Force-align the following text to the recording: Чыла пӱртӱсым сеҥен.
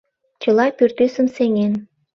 Чыла 0.41 0.65
пӱртӱсым 0.77 1.27
сеҥен. 1.35 1.73